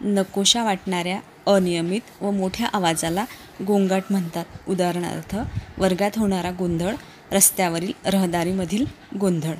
[0.00, 3.24] नकोशा वाटणाऱ्या अनियमित व मोठ्या आवाजाला
[3.66, 4.44] गोंगाट म्हणतात.
[4.68, 5.36] उदाहरणार्थ
[5.78, 6.94] वर्गात होणारा गोंधळ
[7.32, 8.84] रस्त्यावरील रहदारीमधील
[9.20, 9.54] गोंधळ.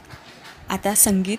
[0.73, 1.39] आता संगीत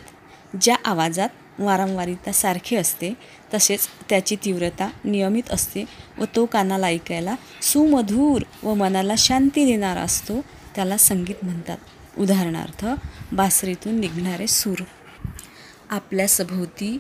[0.62, 3.14] ज्या आवाजात वारंवारिता सारखी असते
[3.54, 5.86] तसेच त्याची तीव्रता नियमित असते
[6.18, 10.40] व तो कानाला ऐकायला सुमधूर व मनाला शांती देणारा असतो
[10.76, 11.78] त्याला संगीत म्हणतात.
[12.18, 12.86] उदाहरणार्थ
[13.32, 14.84] बासरीतून निघणारे सूर.
[15.90, 16.98] आपल्या सभोवती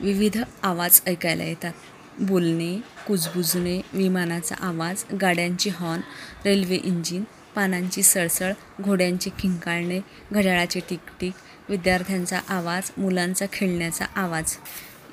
[0.00, 1.72] विविध आवाज ऐकायला येतात.
[2.18, 6.00] बोलणे कुजबुजणे विमानाचा आवाज गाड्यांची हॉर्न
[6.44, 10.00] रेल्वे इंजिन पानांची सळसळ घोड्यांचे किंकाळणे
[10.32, 11.32] घड्याळाचे टिकटिक
[11.70, 14.56] विद्यार्थ्यांचा आवाज मुलांचा खेळण्याचा आवाज.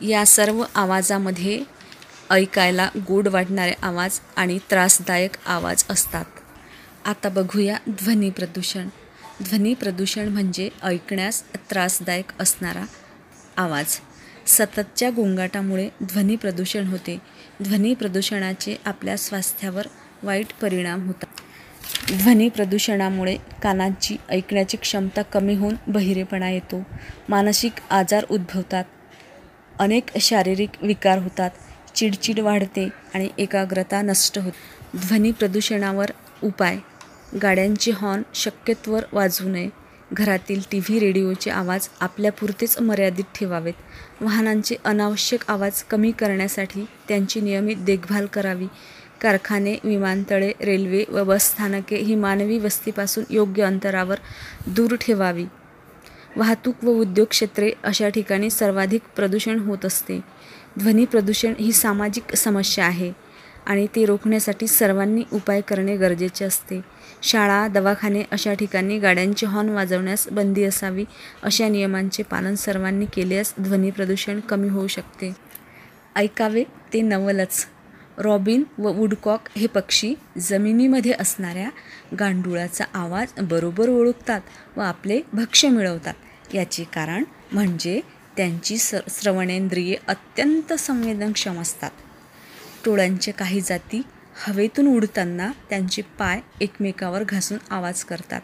[0.01, 1.63] या सर्व आवाजामध्ये
[2.29, 6.25] ऐकायला गोड वाटणारे आवाज आणि त्रासदायक आवाज असतात.
[7.05, 8.87] आता बघूया ध्वनी प्रदूषण.
[9.43, 12.83] ध्वनी प्रदूषण म्हणजे ऐकण्यास त्रासदायक असणारा
[13.57, 13.99] आवाज.
[14.47, 17.17] सततच्या गोंगाटामुळे ध्वनी प्रदूषण होते.
[17.63, 19.87] ध्वनी प्रदूषणाचे आपल्या स्वास्थ्यावर
[20.23, 21.26] वाईट परिणाम होतात.
[22.17, 26.83] ध्वनी प्रदूषणामुळे कानांची ऐकण्याची क्षमता कमी होऊन बहिरेपणा येतो.
[27.29, 28.83] मानसिक आजार उद्भवतात.
[29.79, 31.49] अनेक शारीरिक विकार होतात.
[31.95, 34.97] चिडचिड वाढते आणि एकाग्रता नष्ट होते.
[34.97, 36.11] ध्वनी प्रदूषणावर
[36.43, 36.77] उपाय.
[37.43, 39.69] गाड्यांचे हॉर्न शक्यतोवर वाजू नये.
[40.13, 43.73] घरातील टी व्ही रेडिओचे आवाज आपल्यापुरतेच मर्यादित ठेवावेत.
[44.21, 48.67] वाहनांचे अनावश्यक आवाज कमी करण्यासाठी त्यांची नियमित देखभाल करावी.
[49.21, 54.17] कारखाने विमानतळे रेल्वे व बसस्थानके ही मानवी वस्तीपासून योग्य अंतरावर
[54.67, 55.45] दूर ठेवावी.
[56.35, 60.19] वाहतूक व उद्योग क्षेत्रे अशा ठिकाणी सर्वाधिक प्रदूषण होत असते.
[60.79, 63.13] ध्वनी प्रदूषण ही सामाजिक समस्या आहे
[63.65, 66.81] आणि ते रोखण्यासाठी सर्वांनी उपाय करणे गरजेचे असते.
[67.23, 71.05] शाळा दवाखाने अशा ठिकाणी गाड्यांचे हॉर्न वाजवण्यास बंदी असावी
[71.43, 75.33] अशा नियमांचे पालन सर्वांनी केल्यास ध्वनी प्रदूषण कमी होऊ शकते.
[76.15, 77.67] ऐकावे ते नवलच.
[78.17, 81.69] रॉबिन व वुडकॉक हे पक्षी जमिनीमध्ये असणाऱ्या
[82.19, 84.41] गांडुळाचा आवाज बरोबर ओळखतात
[84.77, 86.13] व आपले भक्ष्य मिळवतात.
[86.53, 88.01] याचे कारण म्हणजे
[88.37, 91.91] त्यांची स श्रवणेंद्रिये अत्यंत संवेदनक्षम असतात.
[92.85, 94.01] टोळ्यांच्या काही जाती
[94.47, 98.41] हवेतून उडताना त्यांचे पाय एकमेकावर घासून आवाज करतात.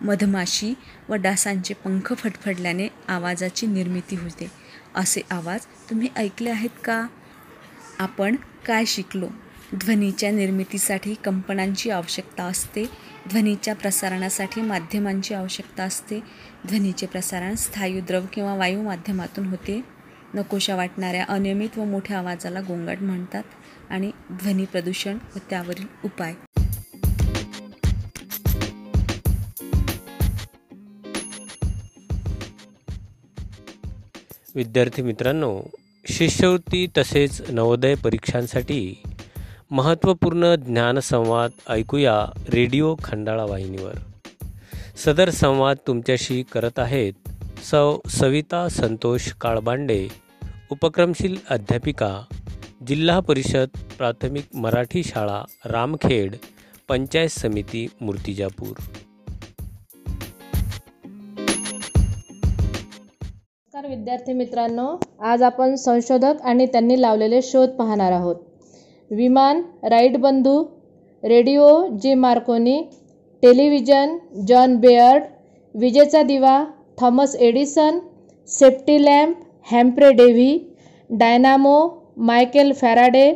[0.00, 0.74] मधमाशी
[1.08, 4.50] व डासांचे पंख फटफडल्याने आवाजाची निर्मिती होते.
[4.94, 7.06] असे आवाज तुम्ही ऐकले आहेत का?
[7.98, 9.28] आपण काय शिकलो?
[9.74, 12.84] ध्वनीच्या निर्मितीसाठी कंपनांची आवश्यकता असते.
[13.28, 16.20] ध्वनीच्या प्रसारणासाठी माध्यमांची आवश्यकता असते.
[16.66, 19.80] ध्वनीचे प्रसारण स्थायू द्रव किंवा वायू माध्यमातून होते.
[20.34, 23.42] नकोशा वाटणाऱ्या अनियमित व मोठ्या आवाजाला गोंगाट म्हणतात
[23.90, 26.34] आणि ध्वनी प्रदूषण व त्यावरील उपाय.
[34.54, 35.62] विद्यार्थी मित्रांनो
[36.10, 39.02] शिष्यवृत्ती तसेच नवोदय परीक्षांसाठी
[39.70, 43.94] महत्त्वपूर्ण ज्ञानसंवाद ऐकूया रेडिओ खंडाळा वाहिनीवर.
[44.96, 47.12] सदर संवाद तुमच्याशी करत आहेत
[47.64, 50.08] सौ सविता संतोष काळबांडे
[50.70, 52.22] उपक्रमशील अध्यापिका
[52.86, 53.68] जिल्हा परिषद
[53.98, 56.36] प्राथमिक मराठी शाळा रामखेड
[56.88, 58.82] पंचायत समिती मूर्तिजापूर.
[63.80, 64.86] नमस्कार विद्यार्थी मित्रांनो.
[65.24, 68.36] आज आपण संशोधक आणि त्यांनी लावलेले शोध पाहणार आहोत.
[69.10, 70.62] विमान राईट बंधू
[71.22, 71.68] radio
[72.02, 72.76] G Marconi
[73.42, 74.16] television
[74.48, 75.24] John Baird
[75.74, 76.62] विजेचा दिवा
[77.00, 77.98] Thomas Edison
[78.48, 79.36] safety lamp
[79.72, 80.58] Humphry Davy
[81.10, 81.78] dynamo
[82.18, 83.30] Michael Faraday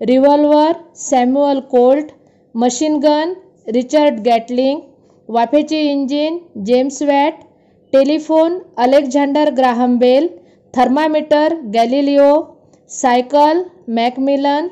[0.00, 2.12] revolver Samuel Colt
[2.54, 3.32] machine gun
[3.66, 4.80] Richard Gatling
[5.28, 7.44] वाफेचे engine James Watt
[7.92, 10.28] telephone Alexander Graham Bell
[10.74, 12.42] thermometer Galileo
[12.88, 14.68] cycle Macmillan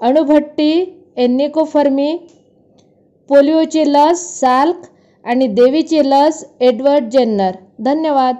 [0.00, 0.72] अणुभट्टी
[1.16, 2.16] Enrico Fermi
[3.28, 4.86] पोलिओची लस Salk
[5.24, 7.50] आणि देवीची लस Edward Jenner.
[7.78, 8.36] धन्यवाद.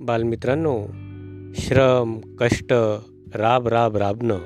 [0.00, 0.78] बालमित्रांनो
[1.54, 2.72] श्रम कष्ट
[3.34, 4.38] राब राब राबणं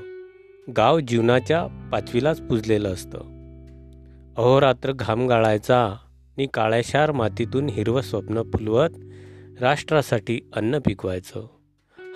[0.77, 3.19] गाव जीवनाच्या पाचवीलाच पुजलेलं असतं.
[4.37, 5.85] अहोरात्र घाम गाळायचा
[6.37, 8.89] आणि काळ्याशार मातीतून हिरवं स्वप्न फुलवत
[9.61, 11.47] राष्ट्रासाठी अन्न पिकवायचं.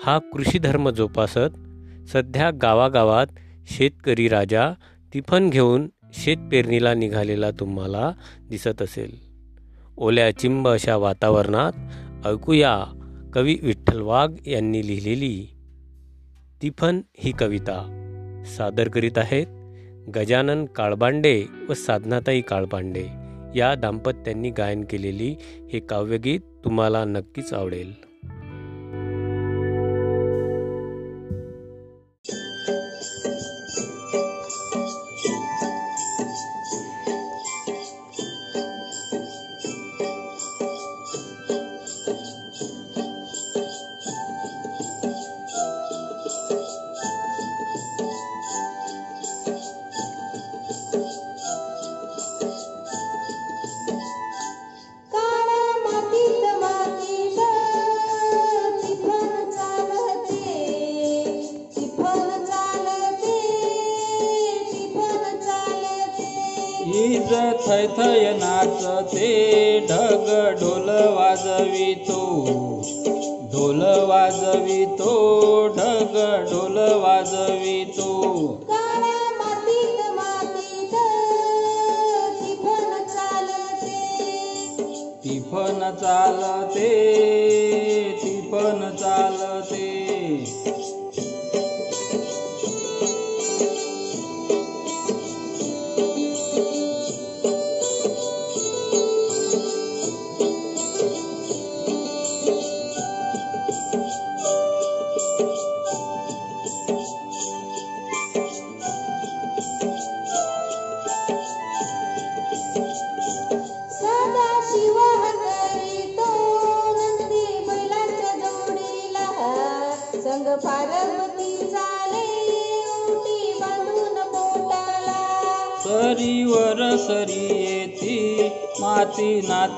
[0.03, 1.59] हा कृषीधर्म जोपासत
[2.07, 3.27] सध्या गावागावात
[3.67, 4.71] शेतकरी राजा
[5.13, 8.11] तिफन घेऊन शेतपेरणीला निघालेला तुम्हाला
[8.49, 9.11] दिसत असेल.
[9.97, 11.71] ओल्या चिंब अशा वातावरणात
[12.27, 12.85] ऐकूया
[13.33, 15.47] कवी विठ्ठल वाघ यांनी लिहिलेली
[16.61, 17.95] तिफन ही कविता
[18.57, 19.47] सादर करीत आहेत
[20.15, 23.05] गजानन काळबांडे व साधनाताई काळबांडे.
[23.55, 25.35] या दाम्पत्यांनी गायन केलेली
[25.73, 28.08] हे काव्यगीत तुम्हाला नक्कीच आवडेल.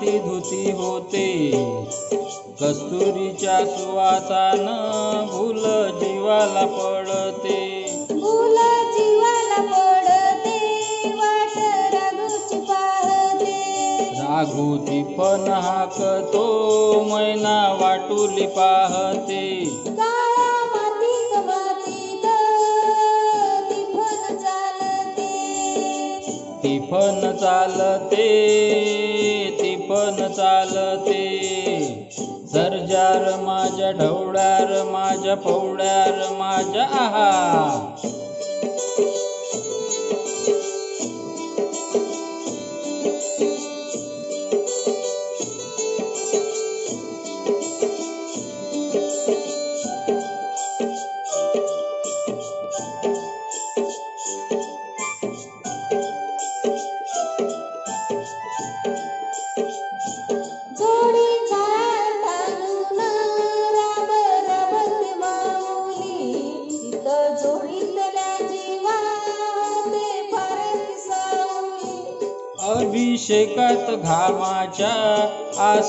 [0.08, 1.52] धुती होते.
[2.62, 5.21] कस्तुरीच्या सुवासानं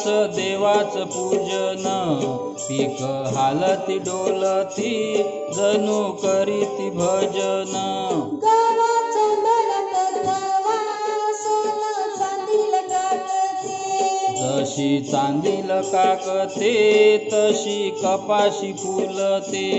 [0.02, 1.84] आस देवाच पूजन.
[2.58, 3.02] पीक
[3.36, 5.22] हालती डोलती
[5.56, 7.74] जणू करीती भजन.
[14.40, 16.72] जशी चांदील काकते
[17.32, 19.72] तशी कपाशी फुलते.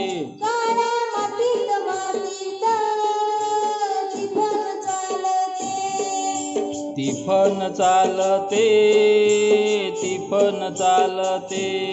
[6.96, 9.63] तिफन चालते.
[10.34, 11.93] तिफन चालते.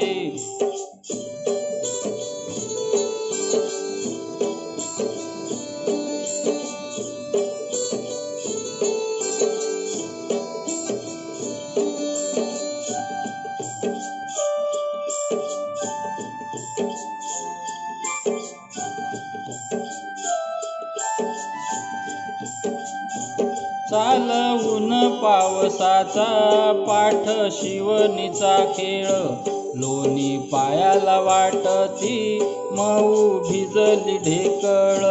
[25.61, 29.09] पावसाचा पाठ शिवनीचा खेळ.
[29.75, 35.05] लोणी पायाला वाटती मऊ भिजली ढेकळ.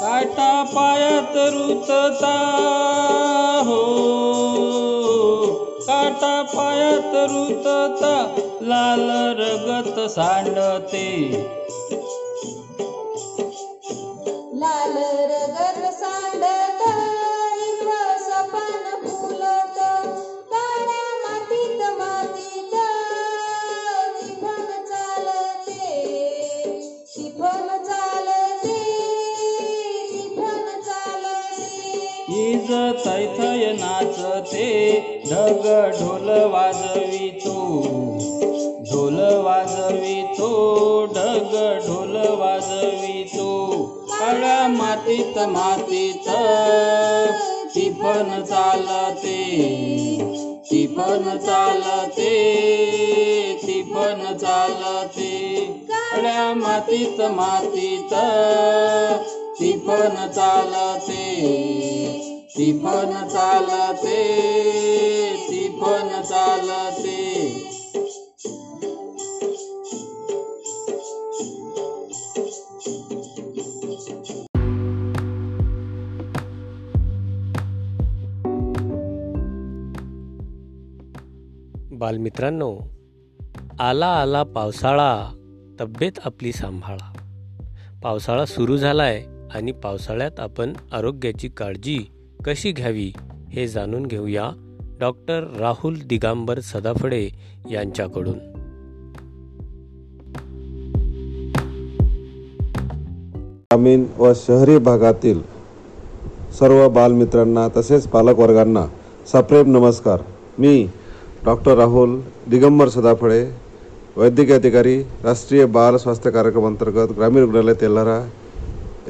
[0.00, 3.29] काटा पायात रुततो.
[7.12, 8.14] पायात रुतता
[8.62, 11.59] लाल रगत सांडते.
[32.32, 32.70] इज
[33.06, 34.66] थैथय नाचते
[35.26, 35.64] ढग
[36.00, 37.56] ढोल वाजवितो
[38.90, 40.50] ढोल वाजवितो
[41.06, 41.54] ढग
[41.86, 43.50] ढोल वाजवितो.
[44.10, 46.28] काळ्या मातीत मातीत
[47.74, 49.38] तिफन चालते
[50.70, 52.34] टिपन चालते
[53.62, 55.34] तिफन चालते.
[55.90, 58.14] काळ्या मातीत मातीत
[59.60, 61.89] तिफन चालते.
[62.60, 64.16] तिफन चालते
[65.50, 67.20] तिफन चालते.
[81.92, 82.78] बालमित्रांनो
[83.78, 85.32] आला आला पावसाळा
[85.80, 87.12] तब्येत आपली सांभाळा.
[88.02, 91.98] पावसाळा सुरू झालाय आणि पावसाळ्यात आपण आरोग्याची काळजी
[92.46, 93.12] कशी घ्यावी
[93.48, 94.50] हे जाणून घेऊया
[95.00, 97.28] डॉक्टर राहुल दिगांबर सदाफडे
[97.70, 98.38] यांच्याकडून.
[103.60, 105.42] ग्रामीण व शहरी भागातील
[106.58, 108.86] सर्व बालमित्रांना तसेच पालकवर्गांना
[109.26, 110.20] सप्रेम नमस्कार.
[110.58, 110.88] मी
[111.44, 112.20] डॉक्टर राहुल
[112.50, 113.50] दिगंबर सदाफळे
[114.16, 118.28] वैद्यकीय अधिकारी राष्ट्रीय बाल स्वास्थ्य कार्यक्रम अंतर्गत ग्रामीण रुग्णालय तेल्हारा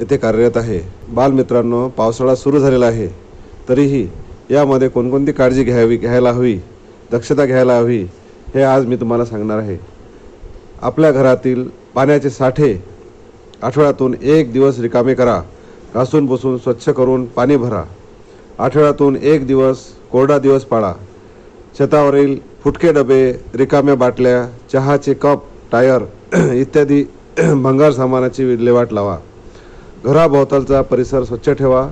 [0.01, 0.81] येथे कार्यरत आहे.
[1.09, 3.07] बालमित्रांनो पावसाळा सुरू झालेला आहे.
[3.69, 4.07] तरीही
[4.51, 6.59] यामध्ये कोणकोणती काळजी घ्यावी घ्यायला हवी
[7.11, 8.01] दक्षता घ्यायला हवी
[8.55, 9.77] हे आज मी तुम्हाला सांगणार आहे.
[10.81, 12.83] आपल्या घरातील पाण्याचे साठे
[13.63, 15.41] आठवड्यातून एक दिवस रिकामे करा.
[15.95, 17.83] घासून पुसून स्वच्छ करून पाणी भरा.
[18.59, 19.77] आठवड्यातून एक दिवस
[20.11, 20.93] कोरडा दिवस पाळा.
[21.79, 26.01] छतावरील फुटके डबे रिकाम्या बाटल्या चहाचे कप टायर
[26.53, 27.03] इत्यादी
[27.39, 29.17] भंगार सामानाची विल्हेवाट लावा.
[30.05, 31.87] घराभोवतालचा परिसर स्वच्छ ठेवा.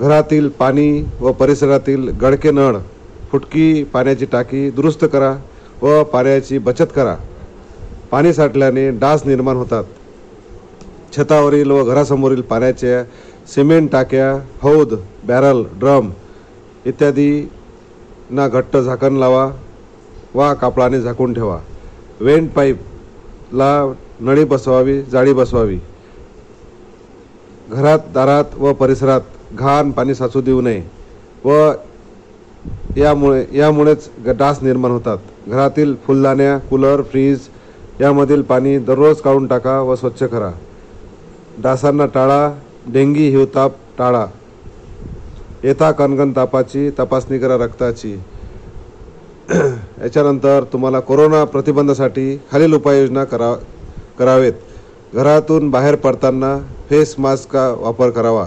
[0.00, 2.76] घरातील पाणी व परिसरातील गडके नळ
[3.32, 5.34] फुटकी पाण्याची टाकी दुरुस्त करा
[5.82, 7.14] व पाण्याची बचत करा.
[8.10, 9.84] पाणी साठल्याने डास निर्माण होतात.
[11.16, 13.02] छतावरील व घरासमोरील पाण्याच्या
[13.54, 14.32] सिमेंट टाक्या
[14.62, 14.94] हौद
[15.26, 16.10] बॅरल ड्रम
[16.86, 17.30] इत्यादी
[18.30, 19.50] ना घट्ट झाकण लावा
[20.34, 21.58] वा कापडाने झाकून ठेवा.
[22.20, 25.78] वेंट पाईपला नळी बसवावी जाळी बसवावी.
[27.70, 29.20] घरात दारात व परिसरात
[29.54, 30.82] घाण पाणी साचू देऊ नये
[31.44, 31.72] व
[32.96, 35.18] यामुळे यामुळेच ग- डास निर्माण होतात.
[35.48, 37.40] घरातील फुलदाण्या कूलर फ्रीज
[38.00, 40.50] यामधील पाणी दररोज काढून टाका व स्वच्छ करा.
[41.58, 42.52] डासांना टाळा
[42.86, 44.26] डेंगी हिवताप टाळा.
[45.64, 48.12] येता कणकण तापाची तपासणी करा रक्ताची.
[50.02, 53.54] याच्यानंतर तुम्हाला कोरोना प्रतिबंधासाठी खालील उपाययोजना करा
[54.18, 54.52] करावेत.
[55.14, 56.56] घरातून बाहेर पडताना
[56.88, 58.46] फेस मास्कचा वापर करावा.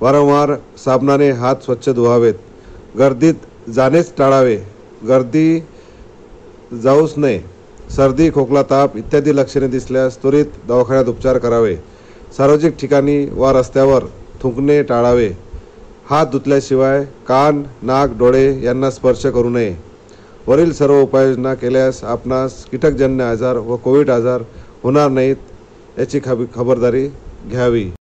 [0.00, 2.34] वारंवार साबणाने हात स्वच्छ धुवावेत.
[2.98, 4.56] गर्दीत जाणेच टाळावे.
[5.08, 5.60] गर्दी
[6.82, 7.40] जाऊच नये.
[7.96, 11.74] सर्दी खोकला ताप इत्यादी लक्षणे दिसल्यास त्वरित दवाखान्यात उपचार करावे.
[12.36, 14.04] सार्वजनिक ठिकाणी वा रस्त्यावर
[14.42, 15.28] थुंकणे टाळावे.
[16.10, 19.74] हात धुतल्याशिवाय कान नाक डोळे यांना स्पर्श करू नये.
[20.46, 24.42] वरील सर्व उपाययोजना केल्यास आपणास कीटकजन्य आजार व कोविड आजार
[24.82, 25.36] होणार नाहीत.
[25.98, 27.06] याची खब खबरदारी
[27.50, 27.90] घ्यावी.